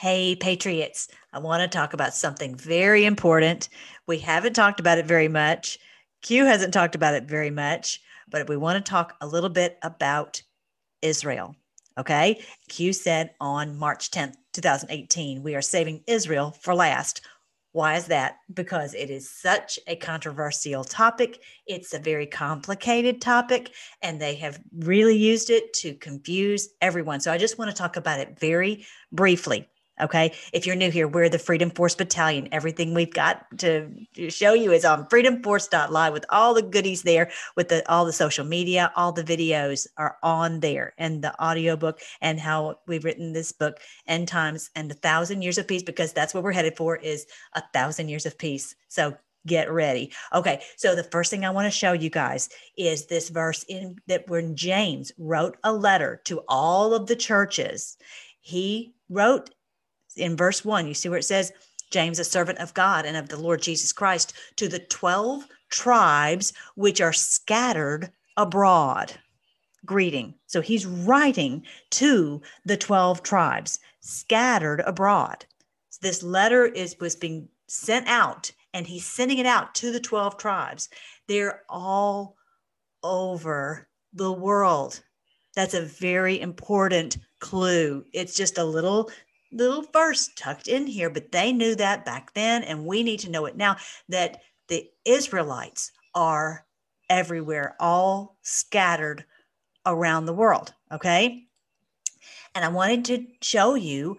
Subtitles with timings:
[0.00, 3.68] Hey, Patriots, I want to talk about something very important.
[4.06, 5.76] We haven't talked about it very much.
[6.22, 8.00] Q hasn't talked about it very much,
[8.30, 10.40] but we want to talk a little bit about
[11.02, 11.56] Israel.
[11.98, 12.40] Okay.
[12.68, 17.22] Q said on March 10th, 2018, we are saving Israel for last.
[17.72, 18.36] Why is that?
[18.54, 21.42] Because it is such a controversial topic.
[21.66, 27.18] It's a very complicated topic, and they have really used it to confuse everyone.
[27.18, 29.66] So I just want to talk about it very briefly.
[30.00, 30.32] Okay.
[30.52, 32.48] If you're new here, we're the Freedom Force Battalion.
[32.52, 33.90] Everything we've got to
[34.28, 38.44] show you is on freedomforce.live with all the goodies there, with the all the social
[38.44, 43.52] media, all the videos are on there, and the audiobook and how we've written this
[43.52, 46.96] book, End Times and a Thousand Years of Peace, because that's what we're headed for
[46.96, 48.74] is a thousand years of peace.
[48.88, 50.12] So get ready.
[50.34, 53.96] Okay, so the first thing I want to show you guys is this verse in
[54.06, 57.96] that when James wrote a letter to all of the churches,
[58.40, 59.50] he wrote
[60.18, 61.52] in verse one, you see where it says,
[61.90, 66.52] James, a servant of God and of the Lord Jesus Christ, to the 12 tribes
[66.74, 69.14] which are scattered abroad.
[69.86, 70.34] Greeting.
[70.46, 75.44] So he's writing to the 12 tribes scattered abroad.
[75.90, 80.00] So this letter is was being sent out and he's sending it out to the
[80.00, 80.88] 12 tribes.
[81.26, 82.36] They're all
[83.02, 85.02] over the world.
[85.54, 88.04] That's a very important clue.
[88.12, 89.10] It's just a little
[89.52, 93.30] little verse tucked in here, but they knew that back then, and we need to
[93.30, 93.76] know it now
[94.08, 96.66] that the Israelites are
[97.08, 99.24] everywhere, all scattered
[99.86, 100.74] around the world.
[100.92, 101.44] Okay.
[102.54, 104.18] And I wanted to show you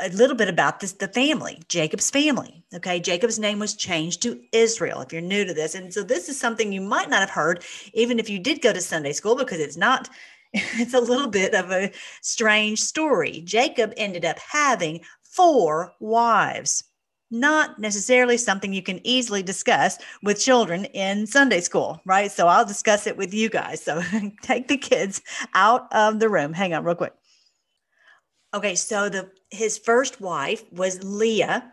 [0.00, 2.64] a little bit about this the family, Jacob's family.
[2.74, 3.00] Okay.
[3.00, 5.74] Jacob's name was changed to Israel if you're new to this.
[5.74, 8.72] And so this is something you might not have heard, even if you did go
[8.72, 10.08] to Sunday school, because it's not
[10.52, 13.42] it's a little bit of a strange story.
[13.44, 16.84] Jacob ended up having four wives.
[17.32, 22.32] Not necessarily something you can easily discuss with children in Sunday school, right?
[22.32, 23.80] So I'll discuss it with you guys.
[23.80, 24.02] So
[24.42, 25.22] take the kids
[25.54, 26.52] out of the room.
[26.52, 27.12] Hang on, real quick.
[28.52, 31.72] Okay, so the his first wife was Leah,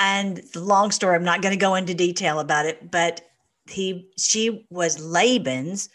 [0.00, 1.14] and long story.
[1.14, 3.20] I'm not going to go into detail about it, but
[3.68, 5.88] he she was Laban's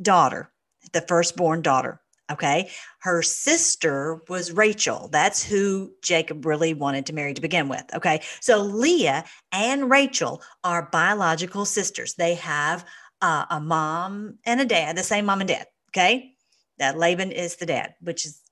[0.00, 0.50] daughter
[0.92, 2.00] the firstborn daughter.
[2.30, 2.70] Okay.
[3.00, 5.08] Her sister was Rachel.
[5.10, 7.84] That's who Jacob really wanted to marry to begin with.
[7.94, 8.20] Okay.
[8.40, 12.14] So Leah and Rachel are biological sisters.
[12.14, 12.84] They have
[13.22, 15.66] uh, a mom and a dad, the same mom and dad.
[15.90, 16.34] Okay.
[16.78, 18.42] That Laban is the dad, which is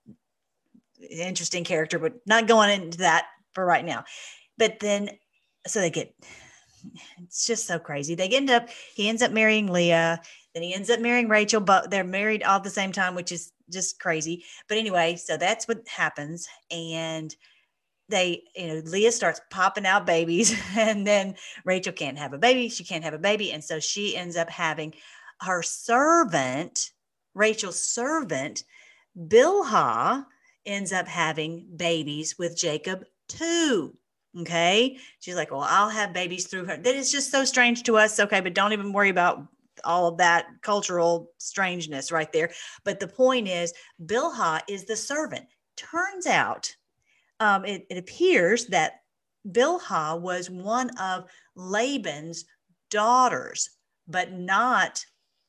[1.10, 4.04] interesting character, but not going into that for right now.
[4.56, 5.10] But then,
[5.66, 6.14] so they get,
[7.22, 8.14] it's just so crazy.
[8.14, 10.22] They end up, he ends up marrying Leah
[10.56, 13.30] then he ends up marrying Rachel, but they're married all at the same time, which
[13.30, 14.42] is just crazy.
[14.70, 16.48] But anyway, so that's what happens.
[16.70, 17.36] And
[18.08, 21.34] they, you know, Leah starts popping out babies, and then
[21.66, 22.70] Rachel can't have a baby.
[22.70, 23.52] She can't have a baby.
[23.52, 24.94] And so she ends up having
[25.42, 26.90] her servant,
[27.34, 28.64] Rachel's servant,
[29.14, 30.24] Bilhah,
[30.64, 33.94] ends up having babies with Jacob too.
[34.40, 34.96] Okay.
[35.20, 36.78] She's like, well, I'll have babies through her.
[36.78, 38.18] That is just so strange to us.
[38.18, 38.40] Okay.
[38.40, 39.46] But don't even worry about
[39.84, 42.50] all of that cultural strangeness right there.
[42.84, 43.72] But the point is,
[44.04, 45.46] Bilhah is the servant.
[45.76, 46.74] Turns out,
[47.40, 49.00] um, it, it appears that
[49.50, 52.44] Bilhah was one of Laban's
[52.90, 53.70] daughters,
[54.08, 55.04] but not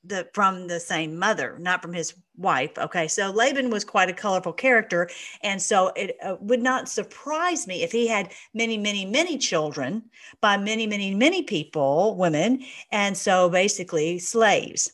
[0.07, 2.78] the from the same mother, not from his wife.
[2.78, 5.09] Okay, so Laban was quite a colorful character,
[5.41, 10.03] and so it uh, would not surprise me if he had many, many, many children
[10.41, 14.91] by many, many, many people, women, and so basically slaves.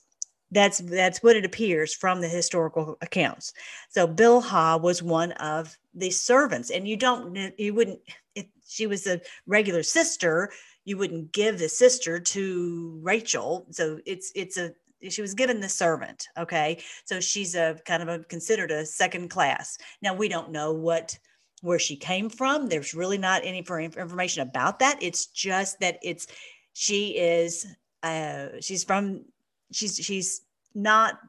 [0.52, 3.54] That's that's what it appears from the historical accounts.
[3.90, 8.00] So Bilhah was one of the servants, and you don't you wouldn't
[8.36, 10.52] if she was a regular sister
[10.86, 13.66] you wouldn't give the sister to Rachel.
[13.72, 14.74] So it's it's a
[15.10, 16.82] she was given the servant okay?
[17.06, 19.78] So she's a kind of a considered a second class.
[20.02, 21.18] Now we don't know what
[21.62, 22.68] where she came from.
[22.68, 24.98] There's really not any for information about that.
[25.02, 26.28] It's just that it's
[26.74, 27.66] she is
[28.04, 29.26] uh she's from
[29.72, 30.42] she's she's
[30.76, 31.20] not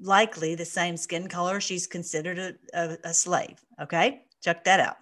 [0.00, 1.60] likely the same skin color.
[1.60, 4.22] She's considered a, a, a slave okay?
[4.42, 4.96] Check that out.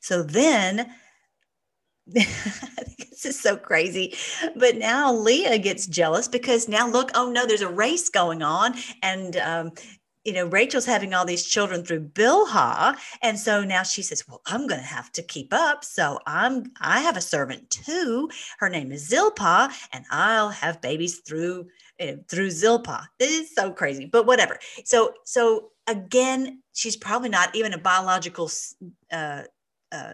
[0.00, 0.92] So then
[2.06, 4.14] this is so crazy.
[4.56, 8.74] But now Leah gets jealous because now look, oh no, there's a race going on.
[9.02, 9.72] And, um,
[10.24, 12.96] you know, Rachel's having all these children through Bilhah.
[13.22, 15.84] And so now she says, well, I'm going to have to keep up.
[15.84, 18.30] So I'm, I have a servant too.
[18.58, 21.68] Her name is Zilpah and I'll have babies through,
[22.00, 23.06] uh, through Zilpah.
[23.18, 24.58] This is so crazy, but whatever.
[24.84, 28.50] So, so again, she's probably not even a biological
[29.12, 29.42] uh,
[29.92, 30.12] uh,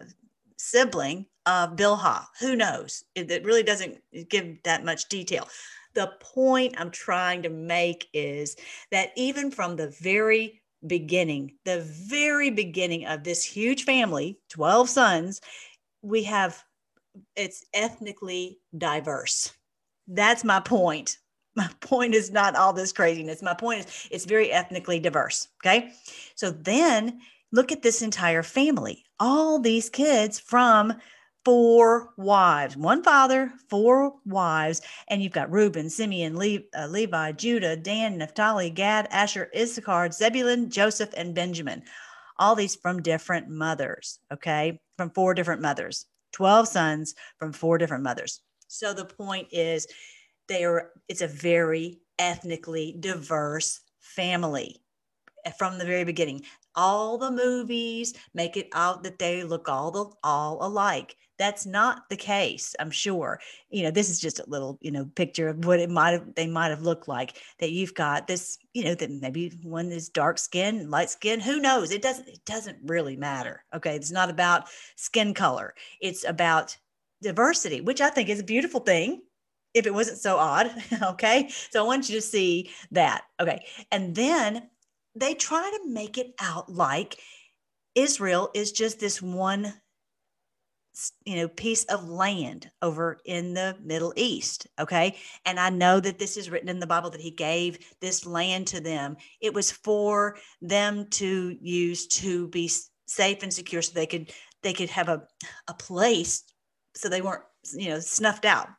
[0.57, 2.25] sibling of Bilhah.
[2.39, 3.03] Who knows?
[3.15, 3.97] It, it really doesn't
[4.29, 5.47] give that much detail.
[5.93, 8.55] The point I'm trying to make is
[8.91, 15.41] that even from the very beginning, the very beginning of this huge family, 12 sons,
[16.01, 16.63] we have
[17.35, 19.51] it's ethnically diverse.
[20.07, 21.17] That's my point.
[21.53, 23.41] My point is not all this craziness.
[23.41, 25.49] My point is it's very ethnically diverse.
[25.61, 25.91] Okay.
[26.35, 27.19] So then
[27.51, 30.93] look at this entire family, all these kids from
[31.43, 37.75] four wives, one father, four wives, and you've got Reuben, Simeon, Le- uh, Levi, Judah,
[37.75, 41.83] Dan, Naphtali, Gad, Asher, Issachar, Zebulun, Joseph, and Benjamin.
[42.37, 48.03] All these from different mothers, okay, from four different mothers, 12 sons from four different
[48.03, 48.41] mothers.
[48.67, 49.87] So the point is,
[50.47, 54.81] they are, it's a very ethnically diverse family
[55.57, 56.43] from the very beginning
[56.75, 62.07] all the movies make it out that they look all the all alike that's not
[62.09, 63.39] the case i'm sure.
[63.71, 66.35] You know this is just a little you know picture of what it might have
[66.35, 70.09] they might have looked like that you've got this you know that maybe one is
[70.09, 71.91] dark skin light skin who knows?
[71.91, 73.95] It doesn't it doesn't really matter okay?
[73.95, 75.73] It's not about skin color.
[75.99, 76.77] It's about
[77.23, 79.21] diversity which i think is a beautiful thing
[79.73, 80.71] if it wasn't so odd
[81.03, 81.49] okay?
[81.71, 83.65] So i want you to see that okay?
[83.91, 84.69] And then
[85.15, 87.17] they try to make it out like
[87.95, 89.73] Israel is just this one
[91.25, 95.17] you know piece of land over in the middle east okay?
[95.45, 98.67] And i know that this is written in the bible that he gave this land
[98.67, 99.17] to them.
[99.39, 102.69] It was for them to use to be
[103.05, 104.31] safe and secure so they could
[104.63, 105.23] they could have a,
[105.67, 106.43] a place
[106.95, 108.69] so they weren't you know snuffed out.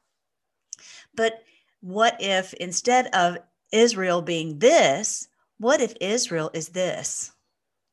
[1.15, 1.43] But
[1.81, 3.39] what if instead of
[3.73, 5.29] israel being this
[5.63, 7.31] what if Israel is this?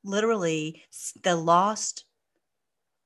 [0.03, 0.81] Literally,
[1.21, 2.03] the lost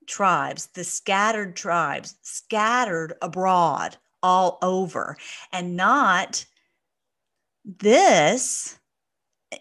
[0.07, 5.17] tribes, the scattered tribes, scattered abroad all over,
[5.51, 6.45] and not
[7.65, 8.77] this,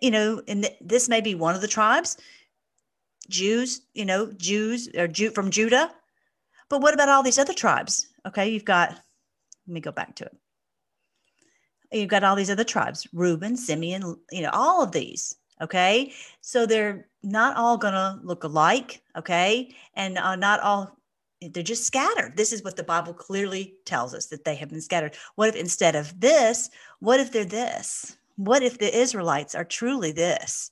[0.00, 2.16] you know, and this may be one of the tribes,
[3.28, 5.92] Jews, you know, Jews or Jew from Judah.
[6.68, 8.08] But what about all these other tribes?
[8.26, 10.36] Okay, you've got, let me go back to it
[11.92, 15.36] you've got all these other tribes Reuben, Simeon, you know, all of these.
[15.60, 16.12] Okay.
[16.40, 19.02] So they're not all going to look alike.
[19.16, 19.74] Okay.
[19.94, 20.96] And uh, not all,
[21.40, 22.36] they're just scattered.
[22.36, 25.16] This is what the Bible clearly tells us that they have been scattered.
[25.34, 26.70] What if instead of this,
[27.00, 28.16] what if they're this?
[28.36, 30.70] What if the Israelites are truly this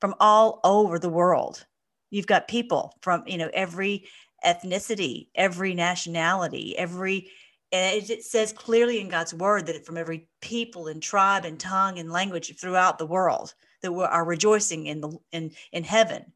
[0.00, 1.66] from all over the world?
[2.10, 4.06] You've got people from, you know, every
[4.44, 7.30] ethnicity, every nationality, every
[7.70, 11.98] and it says clearly in God's word that from every people and tribe and tongue
[11.98, 13.52] and language throughout the world
[13.82, 16.32] that we are rejoicing in the in in heaven,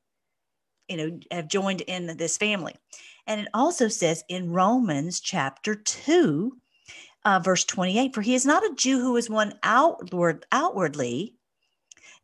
[0.89, 2.75] you know, have joined in this family.
[3.27, 6.57] And it also says in Romans chapter two,
[7.25, 11.35] uh, verse 28, for he is not a Jew who is one outward outwardly,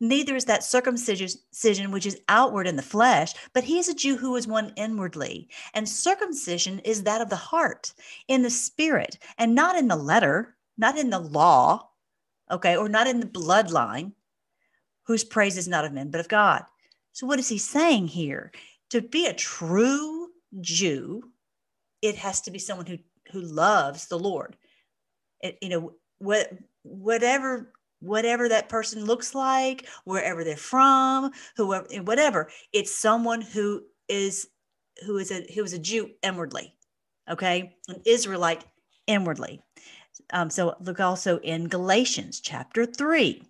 [0.01, 4.15] Neither is that circumcision which is outward in the flesh, but he is a Jew
[4.15, 5.49] who is one inwardly.
[5.73, 7.93] And circumcision is that of the heart,
[8.29, 11.89] in the spirit, and not in the letter, not in the law,
[12.49, 14.13] okay, or not in the bloodline,
[15.09, 16.63] whose praise is not of men, but of God.
[17.13, 18.51] So, what is he saying here?
[18.91, 20.27] To be a true
[20.61, 21.23] Jew,
[22.03, 22.99] it has to be someone who,
[23.31, 24.55] who loves the Lord.
[25.41, 26.51] It, you know, what,
[26.83, 32.51] whatever whatever that person looks like, wherever they're from, whoever, whatever.
[32.71, 34.47] It's someone who is
[35.07, 36.75] who is a who is a Jew inwardly,
[37.27, 38.63] okay, an Israelite
[39.07, 39.59] inwardly.
[40.31, 43.48] Um, so look also in Galatians chapter three.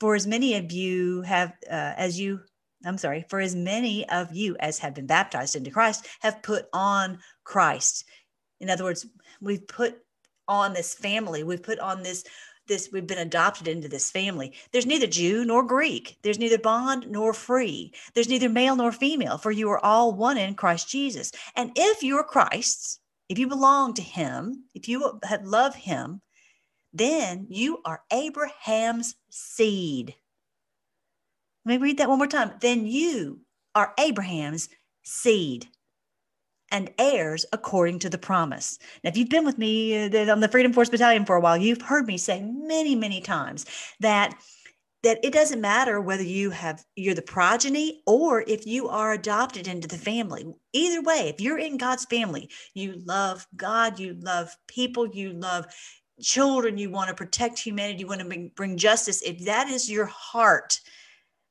[0.00, 2.40] For as many of you have, uh, as you,
[2.84, 6.66] I'm sorry, for as many of you as have been baptized into Christ have put
[6.72, 8.04] on Christ.
[8.60, 9.06] In other words,
[9.40, 9.98] we've put
[10.46, 12.24] on this family, we've put on this
[12.68, 14.52] this we've been adopted into this family.
[14.72, 16.18] There's neither jew nor greek.
[16.22, 17.94] There's neither bond nor free.
[18.12, 21.32] There's neither male nor female for you are all one in christ jesus.
[21.56, 26.20] And if you're christ's if you belong to him if you love him
[26.92, 30.14] then you are abraham's seed.
[31.64, 32.52] Let me read that one more time.
[32.60, 33.40] Then you
[33.74, 34.68] are abraham's
[35.02, 35.68] seed
[36.70, 38.78] and heirs according to the promise.
[39.02, 41.56] Now, if you've been with me uh, on the Freedom Force Battalion for a while,
[41.56, 43.66] you've heard me say many, many times
[44.00, 44.34] that
[45.04, 49.68] that it doesn't matter whether you have you're the progeny or if you are adopted
[49.68, 50.44] into the family.
[50.72, 55.66] Either way if you're in god's family you love god you love people you love
[56.20, 60.06] children you want to protect humanity you want to bring, justice if that is your
[60.06, 60.80] heart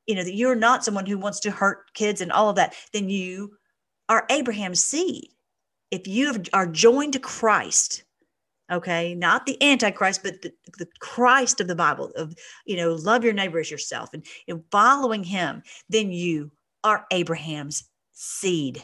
[0.05, 2.75] you know that you're not someone who wants to hurt kids and all of that
[2.93, 3.53] then you
[4.09, 5.29] are abraham's seed.
[5.91, 8.03] If you are joined to christ
[8.71, 13.23] okay not the antichrist but the, the christ of the bible of you know love
[13.23, 16.51] your neighbor as yourself and, and following him then you
[16.83, 18.83] are abraham's seed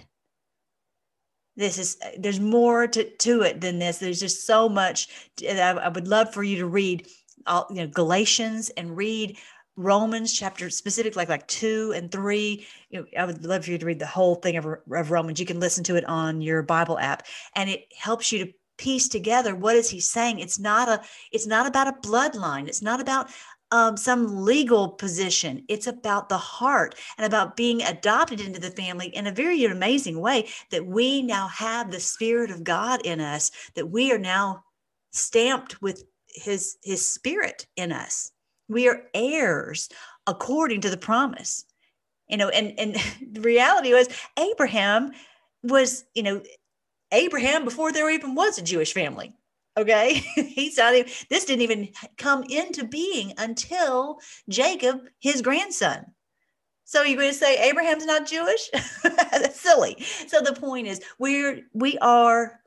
[1.56, 5.72] this is uh, there's more to, to it than this there's just so much I,
[5.72, 7.08] I would love for you to read
[7.46, 9.38] all you know galatians and read
[9.76, 12.68] Romans chapter specific, like like two and three.
[12.90, 15.40] You know, I would love for you to read the whole thing of, of Romans.
[15.40, 19.08] You can listen to it on your Bible app, and it helps you to piece
[19.08, 20.40] together what is he saying.
[20.40, 21.02] It's not a.
[21.32, 22.68] It's not about a bloodline.
[22.68, 23.30] It's not about
[23.74, 25.66] um, some legal position.
[25.68, 30.22] It's about the heart and about being adopted into the family in a very amazing
[30.22, 30.48] way.
[30.72, 33.52] That we now have the Spirit of God in us.
[33.76, 34.64] That we are now
[35.12, 38.32] stamped with His His Spirit in us
[38.68, 39.90] we are heirs
[40.28, 41.66] according to the promise.
[42.28, 42.96] You know, and and
[43.32, 45.12] the reality was Abraham
[45.64, 46.42] was, you know,
[47.12, 49.34] Abraham before there even was a Jewish family.
[49.78, 50.14] Okay.
[50.36, 56.06] He's not even, this didn't even come into being until Jacob, his grandson.
[56.86, 58.70] So you're going to say Abraham's not Jewish?
[59.04, 59.98] That's silly.
[60.28, 62.60] So the point is we're we are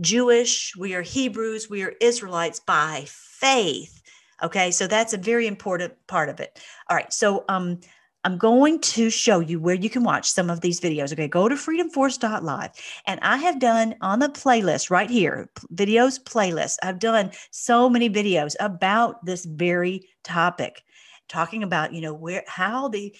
[0.00, 4.00] Jewish, we are Hebrews, we are Israelites by faith
[4.42, 6.58] Okay, so that's a very important part of it.
[6.88, 7.80] All right, so um,
[8.24, 11.12] I'm going to show you where you can watch some of these videos.
[11.12, 12.70] Okay, go to freedomforce.live.
[13.06, 18.10] And I have done on the playlist right here, videos playlist, I've done so many
[18.10, 20.82] videos about this very topic,
[21.28, 23.14] talking about, you know, where, how the,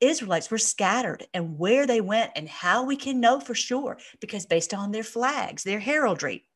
[0.00, 4.46] Israelites were scattered and where they went and how we can know for sure because
[4.46, 6.46] based on their flags, their heraldry,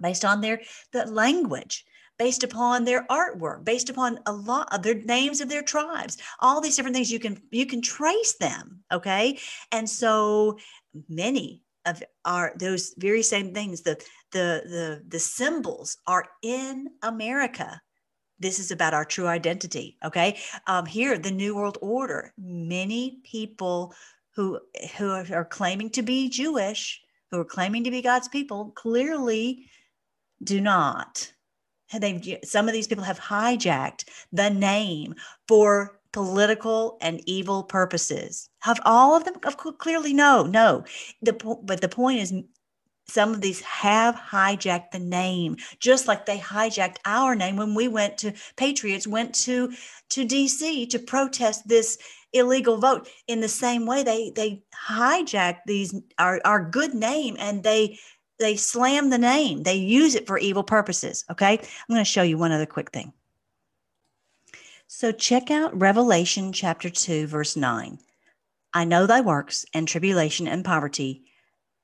[0.00, 0.60] based on their
[0.92, 1.86] the language,
[2.18, 6.60] based upon their artwork, based upon a lot of their names of their tribes, all
[6.60, 8.80] these different things you can you can trace them.
[8.92, 9.38] Okay.
[9.72, 10.58] And so
[11.08, 13.96] many of our those very same things, the
[14.32, 17.80] the the the symbols are in America.
[18.38, 19.96] This is about our true identity.
[20.04, 20.38] Okay.
[20.66, 22.32] Um, here, the New World Order.
[22.38, 23.94] Many people
[24.34, 24.60] who
[24.98, 29.70] who are claiming to be Jewish, who are claiming to be God's people, clearly
[30.42, 31.32] do not
[31.98, 35.14] they've some of these people have hijacked the name
[35.48, 38.48] for political and evil purposes.
[38.60, 40.84] Have all of them of clearly no no.
[41.22, 42.32] The but the point is
[43.08, 47.86] some of these have hijacked the name just like they hijacked our name when we
[47.86, 49.72] went to patriots went to
[50.08, 51.98] to dc to protest this
[52.32, 53.08] illegal vote.
[53.28, 57.98] In the same way they they hijacked these our, our good name and they
[58.38, 61.24] they slam the name, they use it for evil purposes.
[61.30, 61.58] Okay.
[61.58, 63.12] I'm going to show you one other quick thing.
[64.88, 67.98] So check out Revelation chapter 2, verse 9.
[68.72, 71.24] I know thy works and tribulation and poverty,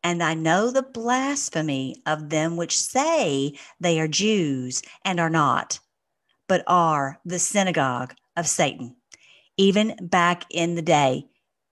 [0.05, 5.81] and I know the blasphemy of them which say they are Jews and are not,
[6.49, 8.97] but are the synagogue of Satan.
[9.57, 11.27] Even back in the day,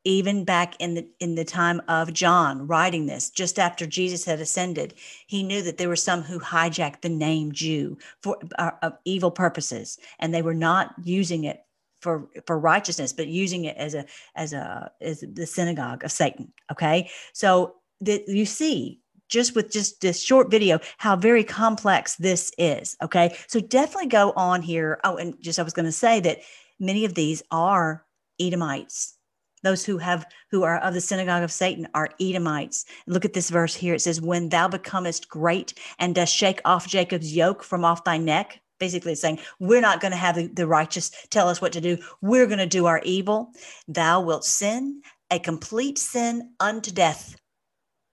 [0.04, 4.40] even back in the in the time of John writing this just after Jesus had
[4.40, 4.94] ascended
[5.26, 9.98] he knew that there were some who hijacked the name Jew for uh, evil purposes.
[10.18, 11.64] And they were not using it
[12.00, 16.52] for for righteousness but using it as a as a as the synagogue of Satan
[16.72, 17.10] okay?
[17.34, 22.96] So that you see just with just this short video how very complex this is
[23.02, 23.36] okay?
[23.48, 24.98] So definitely go on here.
[25.04, 26.38] Oh and just I was going to say that
[26.78, 28.06] many of these are
[28.40, 29.18] Edomites
[29.62, 32.84] those who have who are of the synagogue of satan are edomites.
[33.06, 33.94] Look at this verse here.
[33.94, 38.18] It says when thou becomest great and dost shake off jacob's yoke from off thy
[38.18, 41.80] neck basically saying we're not going to have the, the righteous tell us what to
[41.80, 41.98] do.
[42.22, 43.52] We're going to do our evil.
[43.86, 47.36] Thou wilt sin a complete sin unto death.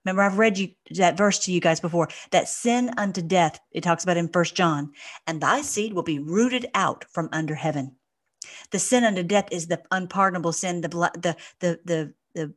[0.04, 3.82] Remember i've read you that verse to you guys before that sin unto death it
[3.82, 4.92] talks about in first john
[5.26, 7.97] and thy seed will be rooted out from under heaven
[8.70, 12.54] the sin unto death is the unpardonable sin, the the the the the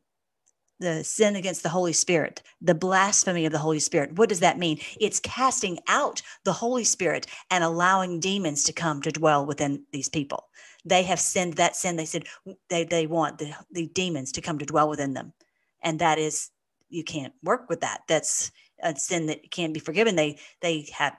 [0.80, 4.18] the sin against the Holy Spirit, the blasphemy of the Holy Spirit.
[4.18, 4.80] What does that mean?
[5.00, 10.10] It's casting out the Holy Spirit and allowing demons to come to dwell within these
[10.10, 10.48] people.
[10.84, 11.96] They have sinned that sin.
[11.96, 12.26] They said
[12.70, 15.34] they, they want the, the demons to come to dwell within them.
[15.84, 16.50] And that is,
[16.90, 18.02] you can't work with that.
[18.08, 20.16] That's a sin that can't be forgiven.
[20.16, 21.16] They, they have,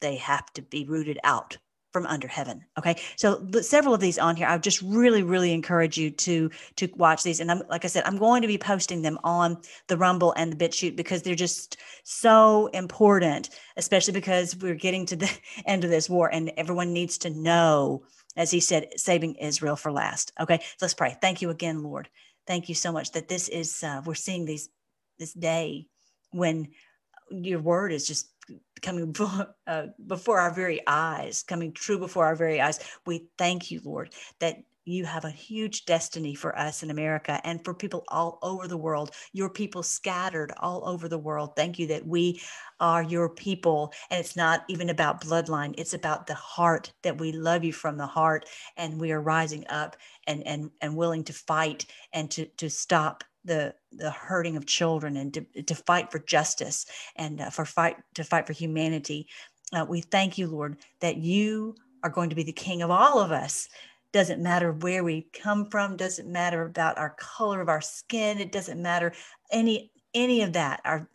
[0.00, 1.58] they have to be rooted out
[1.92, 5.96] from under heaven okay so several of these on here i just really really encourage
[5.96, 9.02] you to to watch these and i'm like i said i'm going to be posting
[9.02, 9.56] them on
[9.88, 15.16] the rumble and the BitChute because they're just so important especially because we're getting to
[15.16, 15.30] the
[15.66, 18.02] end of this war and everyone needs to know
[18.36, 20.32] as he said, saving Israel for last.
[20.40, 21.16] Okay, let's pray.
[21.20, 22.08] Thank you again, Lord.
[22.46, 24.68] Thank you so much that this is, uh, we're seeing these,
[25.18, 25.86] this day
[26.30, 26.68] when
[27.30, 28.28] your word is just
[28.82, 29.14] coming
[29.66, 32.80] uh, before our very eyes, coming true before our very eyes.
[33.06, 37.62] We thank you, Lord, that you have a huge destiny for us in America and
[37.64, 41.54] for people all over the world, your people scattered all over the world.
[41.54, 42.40] Thank you that we
[42.80, 43.92] are your people.
[44.10, 47.98] And it's not even about bloodline, it's about the heart that we love you from
[47.98, 48.46] the heart.
[48.76, 53.22] And we are rising up and, and, and willing to fight and to, to stop
[53.44, 57.96] the the hurting of children and to, to fight for justice and uh, for fight
[58.14, 59.28] to fight for humanity.
[59.72, 63.20] Uh, we thank you lord that you are going to be the king of all
[63.20, 63.68] of us.
[64.12, 68.52] Doesn't matter where we come from doesn't matter about our color of our skin it
[68.52, 69.12] doesn't matter
[69.50, 70.80] any any of that.
[70.84, 71.08] Our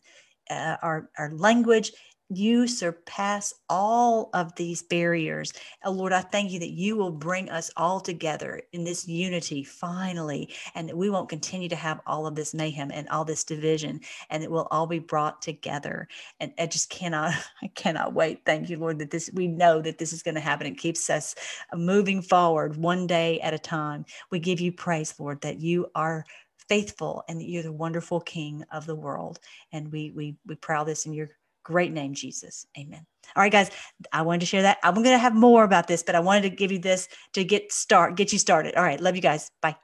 [0.50, 1.91] uh, our our language
[2.29, 5.53] you surpass all of these barriers.
[5.84, 9.63] Oh, Lord, I thank you that you will bring us all together in this unity
[9.63, 13.44] finally, and that we won't continue to have all of this mayhem and all this
[13.44, 16.08] division, and it will all be brought together.
[16.39, 18.41] And I just cannot, I cannot wait.
[18.46, 20.67] Thank you, Lord, that this, we know that this is going to happen.
[20.67, 21.36] It keeps us
[21.72, 24.05] uh, moving forward one day at a time.
[24.32, 26.25] We give you praise, Lord, that you are
[26.67, 29.39] faithful and that you're the wonderful king of the world.
[29.72, 31.29] And we, we, we proud this in your
[31.65, 32.65] great name, Jesus.
[32.79, 33.05] Amen.
[33.36, 33.72] All right, guys,
[34.13, 34.77] I wanted to share that.
[34.84, 37.43] I'm going to have more about this, but I wanted to give you this to
[37.43, 38.75] get start, get you started.
[38.75, 39.01] All right.
[39.01, 39.51] Love you guys.
[39.62, 39.75] Bye.